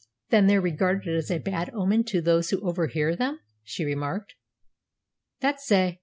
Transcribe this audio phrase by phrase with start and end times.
[0.31, 4.33] "Then they're regarded as a bad omen to those who overhear them?" she remarked.
[5.41, 5.99] "That's sae.